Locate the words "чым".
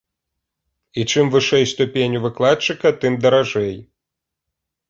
1.11-1.25